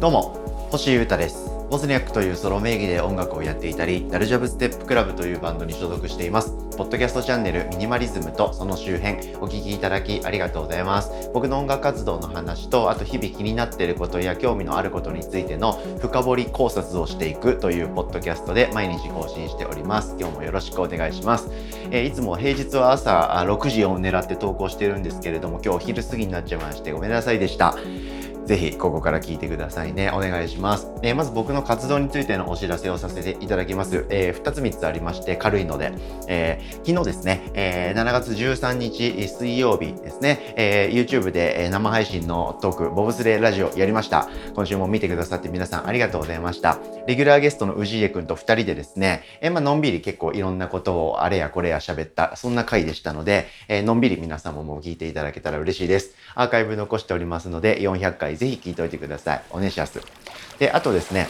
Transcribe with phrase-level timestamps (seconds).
[0.00, 1.58] どうも星優太です。
[1.70, 6.52] ボズニャックというソロ名義で音楽をやっていたりダルジャブステップクラブというバンドに所属しています。
[6.78, 11.30] ポッドキャストチャンネルミニマリズムとその周辺お聞きいただきありがとうございます。
[11.34, 20.16] 僕の音楽活動の話とあと日々気になっていることや興味のあることについての深掘り考察をしていくというポッドキャストで毎日更新しております。
[20.18, 21.48] 今日もよろしくお願いします、
[21.90, 27.76] えー、いつも平日は朝6時を狙って投稿してるんですけれども今日お昼過ぎになっちゃいましてごめんなさいでした。
[28.48, 30.10] ぜひここから聞いてくださいね。
[30.10, 30.88] お願いします。
[31.02, 34.06] えー、まず僕の活動についてのお知らせをさせていただきます。
[34.08, 35.92] えー、2つ3つありまして軽いので、
[36.28, 44.30] えー、昨日ですね、えー、7月13日水曜日ですね、えー、YouTube で生配信のトーク、ボブスレーラジオやりました。
[44.54, 46.78] 今週も見てくださって皆さんありがとうございました。
[47.06, 56.14] レギュラーゲストの氏家くんと2人でですね、えー、まあのんびり結構いろんなことをあれやこれや喋った、そんな回でしたので、えー、のんびり皆さんももう聞いていただけたら嬉しいです。
[56.34, 59.42] アーカイブ残しておりますので、400回ぜひ聞いておいてください。
[59.50, 60.00] お願いします。
[60.58, 61.28] で、あとですね、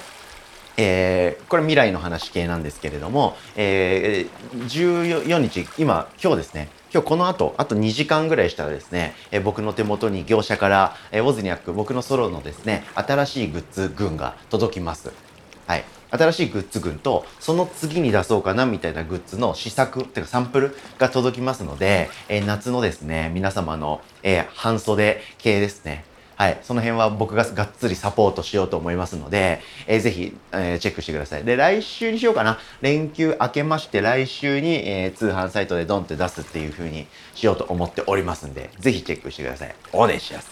[0.76, 15.12] えー、これ未来の話系なんですけれども、えー、14日、今、今日ですね、今日この後、あと2時間ぐらいしたらですね、えー、僕の手元に業者から、えー、ウォズニャック、僕のソロのですね、新しいグッズ群が届きます。
[15.66, 15.84] はい。
[16.10, 26.04] 新しいグッズ群と、その次に出そうかなみたいなグッズの試作っていうかサンプルが届きますので、えー、夏のですね、皆様の、えー、半袖系ですね、
[26.38, 31.42] はい、その辺は僕ががっつりサポートしようと思いますので、えー、ぜひ、えー、チェックしてください。
[31.42, 32.60] で、来週にしようかな。
[32.80, 39.74] 連休明けまして来週に、えー、通販サイトでドンって出すっていう風にしようと思っておりますんで、ぜひチェックしてください。
[39.92, 40.48] お願いします。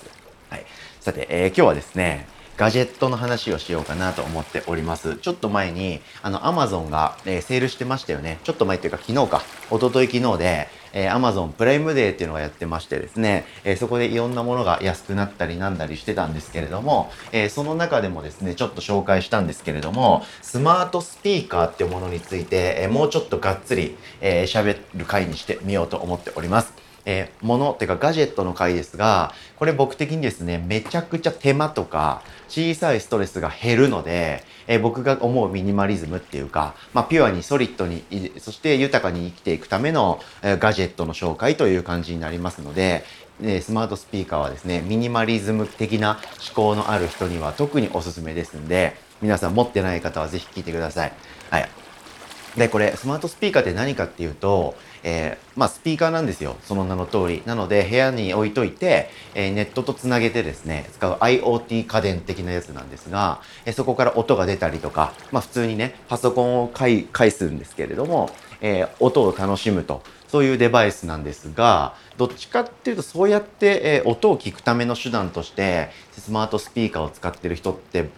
[0.50, 0.66] はい。
[0.98, 5.14] さて、えー、今日はですね、ガジェットの話をしようかなと思っております。
[5.18, 8.40] ちょっと前に、あの、アマゾンが、えー、セールしてましたよね。
[8.42, 26.85] ちょっと前っていうか昨日か、一昨日昨日で、えー、Amazon プライムデーっていうのがやってましてですね、えー、そこでいろんなものが安くなったりなんだりしてたんですけれども、えー、その中でもですね、ちょっと紹介したんですけれども、スマートスピーカーっていうものについて、え、もうちょっとがっつり喋、えー、る回にしてみようと思っております。
[27.06, 38.04] えー、ものっていうかガジェットの回ですが、これ僕的にですね、めちゃくちゃ手間とか小さいストレスが減るので、えー、僕が思うミニマリズムっていうか、まあ、ピュアにソリッドに、
[38.38, 43.04] そして豊かに生きていくための、えー、ガジェットの紹介という感じになりますので、
[43.42, 51.12] えスマートスピーカーはですね、ミニマリズム的な思考のある人には特におすすめですんで、皆さん持ってない方はぜひ聞いてください。
[51.50, 51.68] はい。
[52.56, 54.74] で、これ、スマートスピーカーって何かっていうと、
[55.08, 56.56] えー、まあ、スピーカーなんですよ。
[56.64, 57.42] その名の通り。
[57.46, 68.30] なので、部屋に置いといて、えー、ネットとつなげてですね、使う IoT 家電的なやつなんですが、えー、そこから音が出たりとか、まあ、普通にね、パソコンを介介すんですけれども、
[68.60, 70.02] え音を楽しむと。
[70.28, 78.08] そういうデバイスなんですが、どっちかっていうとそうやって、え音を聞くための手段として、スマートスピーカーを使ってる人って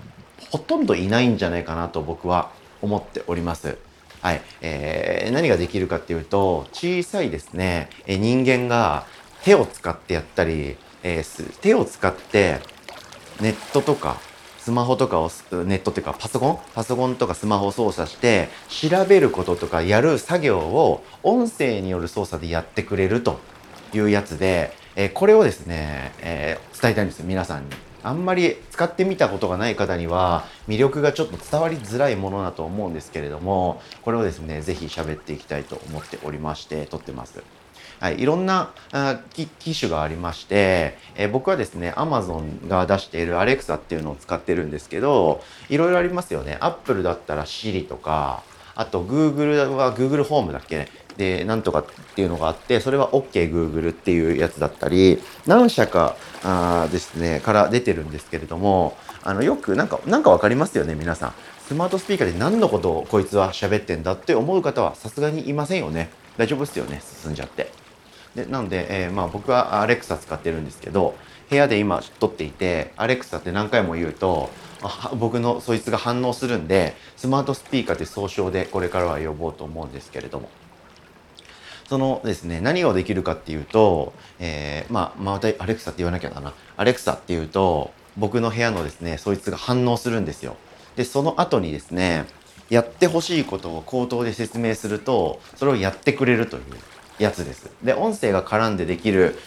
[0.50, 2.50] ほとんどいないんじゃないかなと僕は
[2.80, 3.76] 思っております。
[4.20, 4.42] はい。
[4.60, 9.06] えー、何ができるかっていうと、小さいですね、え、人間が
[9.44, 12.58] 手を使ってやったり、えー、手を使って
[13.40, 14.16] ネットとか
[14.58, 16.58] スマホとかを、ネットっていうかパソコン？
[16.74, 23.38] パソコンとかスマホを操作して調べることとかやる作業を音声による操作でやってくれると
[23.94, 27.70] いうやつで、えー、これをですね、えー、伝えたいんですよ、皆さんに。
[28.08, 37.42] あんまり使ってみたことがない方には魅力がちょっと伝わりづらいものだと思うんですけれどもこれをですね是非喋っていきたいと思っておりまして撮ってます。
[38.00, 38.70] はい、いろんな
[39.34, 39.48] 機
[39.78, 48.44] 種がありまして、えー、僕はですね Amazon が出している Alexa っていうのを使ってるんですけどいろいろありますよね Apple だったら Siri とか
[48.76, 50.88] あと Google は Google ホームだっけ？
[51.18, 51.84] で、なんとかっ
[52.14, 61.32] ていうのがあって、それは OKGoogle っていうやつだったり、何社かあですね、から出てるんですけれども、あの、よくなんか、なんかわかりますよね、皆さん。
[61.66, 66.08] スマートスピーカーで何のことをこいつは喋ってんだって思う方はさすがにいませんよね。
[66.38, 67.70] 大丈夫ですよね、進んじゃって。
[68.34, 71.14] でなので、えー、まあ僕は Alexa 使ってるんですけど、
[71.50, 74.50] 部屋で今撮っていて、Alexa って何回も言うと、
[75.18, 80.48] 僕のそいつが反応するんで、スマートスピーカーって総称でこれからは呼ぼうと思うんですけれども。
[81.88, 86.52] そのですね、何ができるかっていうと、えー、まあ、またアレクサって言わなきゃだな。
[86.76, 90.56] アレクサっていうと、僕の部屋のですね、そいつが反応するんですよ。
[90.96, 92.26] で、その後にですね、
[92.68, 96.62] やってほしいことを口頭で説明すると、それをやってくれるという
[97.18, 97.70] やつです。
[97.82, 99.38] で、音声が絡んでできる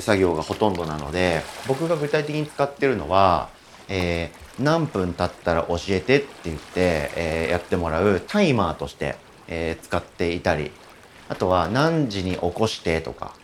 [0.00, 3.48] 作業がほとんどなので、僕が具体的に使ってるのは、
[3.88, 9.16] えー、何分経ったら教えてって言って、えー、やってもらうタイマーとして、
[9.48, 10.72] えー、使っていたり
[11.28, 13.34] あとは何時に起こしてとか、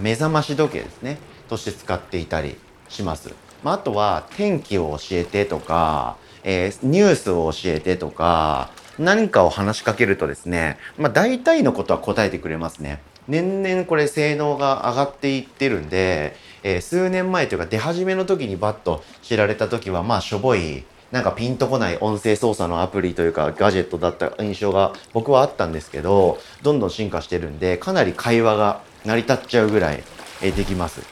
[0.00, 1.18] 目覚まし時計ですね、
[1.48, 2.56] として使っていたり
[2.88, 3.34] します。
[3.62, 13.00] まあ、あとは天気を教えてとか、えー、ニュースを教えてとか、何かを話しかけるとですね、まあ、大体のことは答えてくれますね。
[13.26, 30.02] 年々これ性能が上がっていってるんで、えー、数年前というか出始めの時にバッと知られた時はまあしょぼいなんかピンとこない音声操作のアプリというかガジェットだった印象が僕はあったんですけどどんどん進化してるんでかなり会話が成り立っちゃうぐらい、
[30.40, 31.02] できます。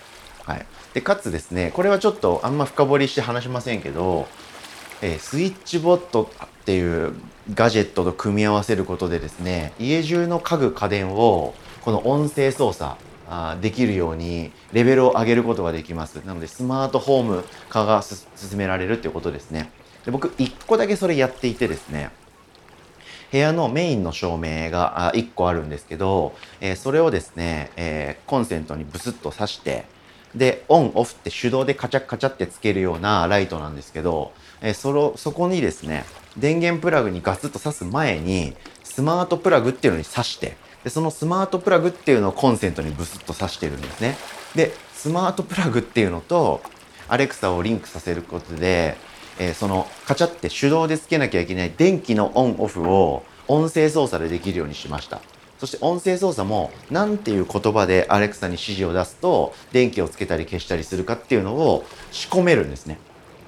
[0.45, 4.27] はい、でかつですねこれはちょっとあんま深掘りして話しませんけど、
[5.03, 7.15] えー、スイッチボットっていう
[7.55, 12.97] ガジェットと組み合わせることでですね家中の家具家電をこの音声操作
[13.29, 16.17] あできるようにレベルを上げることができます。
[16.27, 18.27] なのでスマートホーム化が進
[18.59, 19.71] められるっていうことですね。
[20.05, 22.11] で僕1個だけそれやっていてですね
[23.31, 29.87] 部屋のメインの照明が1個あるんですけど、えー、それをですね、えー、コンセントにブスッと挿して
[30.35, 36.05] でオンオフって手動でカチャカチャってつけるようなライトなんですけど、えー、そのそこにですね
[36.37, 44.17] 電源プラグにガツッと挿す前にスマートプラグっていうのに挿してでそのスマートプラグっていうのをコンセントにブスッと挿してるんですね。
[44.55, 46.61] でスマートプラグっていうのと
[47.09, 48.97] アレクサをリンクさせることで、
[49.43, 55.21] えー、そのカチャって手動でつけなきゃいけない電気のオンオフを音声操作でできるようにしました
[55.59, 62.99] そして音声操作も何ていう言葉でアレクサに指示を出すと電気をつけたり消したりするかっていうのを仕込めるんですね。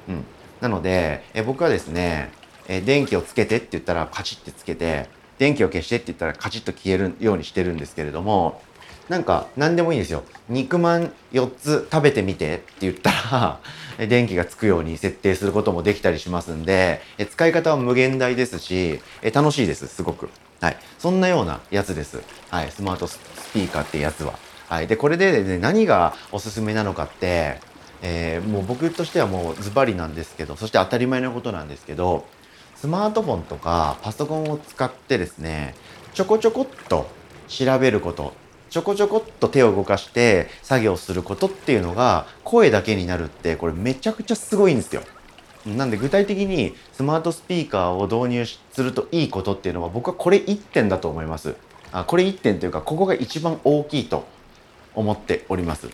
[0.09, 0.25] うん、
[0.61, 2.31] なのでえ僕はですね
[2.69, 5.09] え電気をつけてって言ったらカチッてつけて
[5.39, 8.63] 電気を消してって言ったらカチッと消えるようにしてるんですけれども
[9.09, 10.25] なんか何でもいいんですよ。
[10.49, 13.61] 肉まん4つ食べてみてって言ったら
[14.09, 19.01] 電気がつくように設定することもできたりしますんで使い方は無限大ですし
[19.33, 20.31] 楽しいですすごく。
[20.61, 20.77] はい。
[20.99, 22.21] そんなようなやつです。
[22.51, 22.71] はい。
[22.71, 23.19] スマートス
[23.53, 24.35] ピーカーってやつは。
[24.69, 24.87] はい。
[24.87, 27.61] でこれで、ね、何がおすすめなのかって
[28.07, 32.27] えー、もう僕としてはもうズバリなんですけどそして当たり前のことなんですけど
[32.77, 35.75] スマートフォンとかパソコンを使ってですね
[36.13, 37.09] ちょこちょこっと
[37.49, 38.35] 調べること
[38.75, 45.03] ちょこちょこっと手を動かして作業することっていうのが声だけになるってこれめちゃくちゃすごいんですよ。
[45.65, 51.55] なんで具体的にスマートスピーカーを導入するといいことっていうのは僕はこれ1点だと思います。
[51.93, 54.27] あこれ1点というかここが一番大きいと
[54.97, 55.89] 思っております。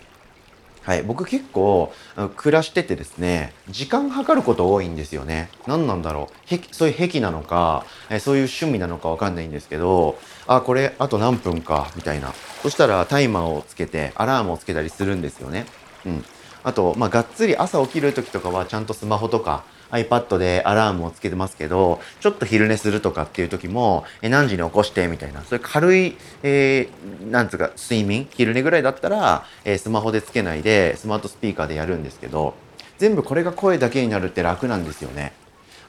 [0.83, 1.93] はい、僕結構
[2.37, 7.85] 暮らしててですね時間計ること多いんですよね何なんだろうそういう癖なのか
[8.21, 12.33] そういう趣味なのかわかんないんですけどあこれあと何分かみたいな
[12.63, 15.67] そしたらタイマーをつけてアラームをつけたりするんですよね。
[16.07, 16.25] うん。
[16.63, 25.09] あと、まあ、がっつり朝起きる時とかはちゃんとスマホとか iPad でアラームをつけてますけど、ちょっと昼寝するとかっていう時も、え何時に起こして？
[25.09, 32.55] みたいな、そういう軽い、えー、なんつうか、睡眠、昼寝ぐらいだったら、えー、スマホでつけないで、スマートスピーカーでやるんですけど、
[32.99, 35.33] 全部これが声だけになるって楽なんですよね。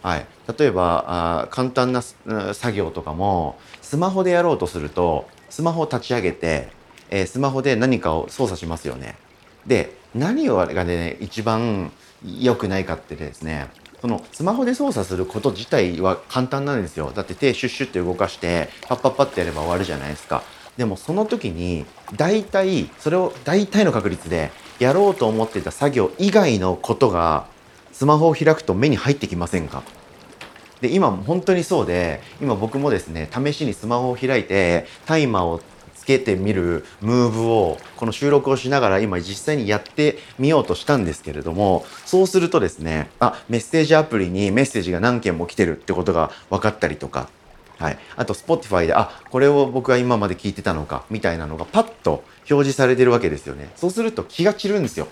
[0.02, 0.26] はい。
[0.58, 6.70] 例えば、あ簡単な作業とかも、スマホでやろうとすると、スマホを立ち上げて、
[7.12, 9.16] えー、スマホで何かを操作しますよね。
[9.68, 11.92] で、何をがね、一番
[12.26, 13.68] 良くないかってですね、
[14.02, 17.12] そのスマホで操作すること自体は簡単なんですよ。
[17.14, 20.42] だって手シュッシュって動かしてパッパッパってやれば終わるじゃないですか。
[20.78, 27.46] でもその時に大体それを大体の確率でやろうと思ってた作業以外のことが
[27.92, 29.84] スマホを開くと目に入ってきませんか？
[30.82, 35.62] で今も本当にそうで今僕もですね試しにスマホを開いてタイマーを
[35.96, 47.30] つけてみるムーブをこの収録をしながら今実際にやってみようとしたんですけれどもそうするとですねあメッセージアプリにメッセージが何件も来てるってことが分かったりとか
[47.82, 53.72] はい、あと Spotify であこれを僕は今まで聞いてたのかみたいなのがパッと表示されてるわけですよね。
[53.76, 55.08] そうすると気が散るんですよ。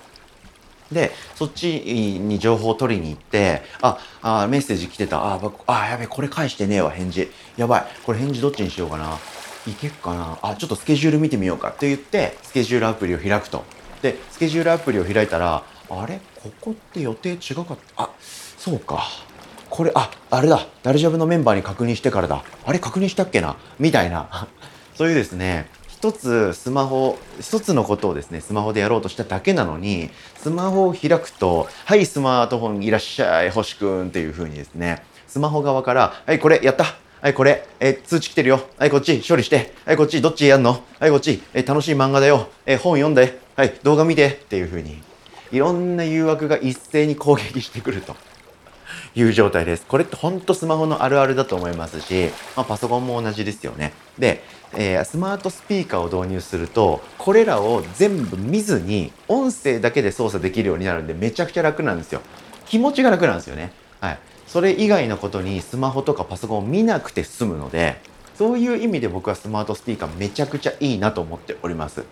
[0.91, 5.24] でそっちに情報を取りに行ってああメッセージ来てた。
[5.24, 7.31] ああやべこれ返してねえわ返事。
[7.58, 7.86] やばい。
[8.05, 9.17] これ返事どっちにしようかな。
[9.67, 10.39] いけっかな。
[10.41, 11.69] あちょっとスケジュール見てみようか。
[11.69, 13.63] って言ってスケジュールアプリを開くと。
[14.01, 16.19] でスケジュールアプリを開いたらあれ？
[16.41, 18.03] ここって予定違かった。
[18.03, 19.03] あそうか。
[19.69, 20.65] これああれだ。
[20.81, 22.43] ダルジャブのメンバーに確認してからだ。
[22.65, 22.79] あれ？
[22.79, 23.58] 確認したっけな？
[23.77, 24.48] みたいな。
[24.96, 25.69] そういうですね。
[26.00, 36.86] 一つスマホ一つのことをですねスマホでやろうとしただけなのにスマホを開くと「はいスマートフォンいらっしゃい星くん」っていう風にですねスマホ側から「はいこれやった
[37.22, 38.62] はい、これ、え通知来てるよ。
[38.77, 39.74] はい、こっち、処理して。
[39.84, 42.48] はい、こっち、どっちやんのはい、こっち、え楽しい漫画だよ。
[42.65, 43.41] え本読んで。
[43.58, 44.27] はい、動画見て。
[44.27, 45.03] っていう風に、
[45.51, 48.15] いろんな誘惑が一斉に攻撃してくると
[49.15, 49.86] いう状態です。
[49.86, 53.93] これってほんとスマホのあるあるだと思いますし、まあ、パソコンも同じですよね。
[54.17, 54.43] で、
[54.74, 62.22] えー、スマートスピーカーを導入すると、これらを全部見ずに音声だけで操作できるようになるんでめちゃくちゃ楽なんですよ。
[62.65, 63.72] 気持ちが楽なんですよね。
[64.00, 64.19] はい。
[64.48, 68.01] それ以外のことにスマホとかパソコンを見なくて済むので、
[68.36, 72.03] そういう意味で僕はスマートスピーカーめちゃくちゃいいなと思っております。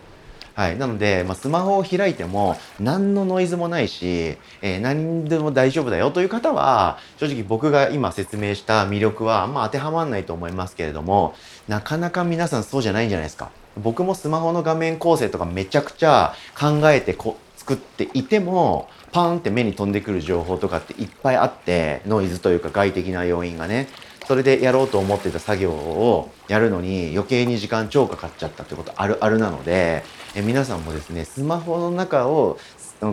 [0.58, 0.76] はい。
[0.76, 11.36] なので、まあ、スマホを開いても何のノイズもないし、えー、何でも大丈夫だよという方は、正直僕が今説明した魅力はあんま当てはまらないと思いますけれども、
[11.68, 13.52] なかなか皆さんそうじゃないんじゃないですか。
[13.80, 23.86] 僕もスマホの画面構成とかめちゃくちゃ考えてこ作っていても、パーンって目に飛んでくる情報とかっていっぱいあって、ノイズというか外的な要因がね。
[24.28, 30.04] それでやろうと思ってた作業をやるのに余計に時間超かかっちゃったってことあるあるなので、
[30.34, 32.58] え皆さんもですね、スマホの中を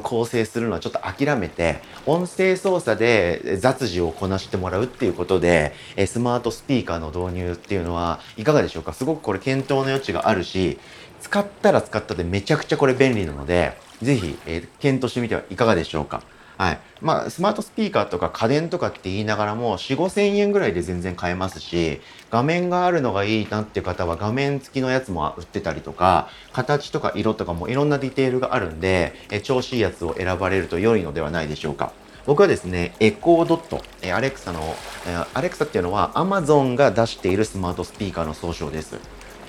[0.04, 5.72] 構成するのはちょっと諦めて、音声操作で雑事をこなしてもらうっていうことで、
[6.06, 8.92] スマートスピーカーの導入っていうのはいかがでしょうか？
[8.92, 10.80] すごくこれ検討の余地があるし、
[11.22, 16.24] 使ったら使ったでめちゃくちゃこれ便利なので、ぜひ、えー、検討してみてはいかがでしょうか？
[16.58, 16.80] はい。
[17.02, 22.00] まあ、スマートスピーカーとか家電とかって言いながらも、4、5千円ぐらいで全然買えますし、
[22.32, 31.92] 画面があるのがいいなって方は画面付きのやつも売ってたりとか、形とか色とかもいろんなディテールがあるんで、え調子いいやつを選ばれると良いのではないでしょうか。
[32.26, 34.76] 僕はですね、エコードット、えアレクサの、
[35.08, 38.98] えアレクサっていうのは Amazon が出しているスマートスピーカーの総称です。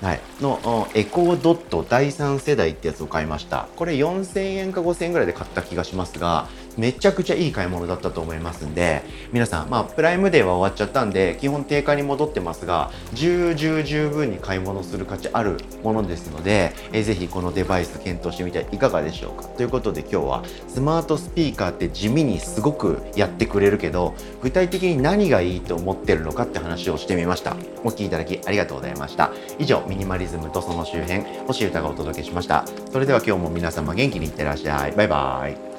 [0.01, 3.67] はい、のエコードット第3世代ってやつを買いました。
[3.75, 6.47] これ4000円か5000円ぐらいで買った気がしますが、
[6.77, 19.47] めちゃくちゃいい買い物だったと思いますんで、皆さん、まあ、プライムデーは終わっちゃったんで、基本定価に戻ってますが、重々十分に買い物する価値あるものですので、えー、ぜひこのデバイス検討してみてはいかがでしょうか。
[19.49, 27.55] ということで今日は、スマートスピーカーって地味にすごくやってくれるけど、具体的に何がいいと思ってるのかって話をしてみました。
[27.83, 29.31] お聴きいただきありがとうございました。
[29.59, 32.65] 以上、ミニマリズムとその周辺、星歌がお届けしました。
[32.91, 34.91] それでは今日も皆様元気にいってらっしゃい。
[34.91, 35.76] バイバイ。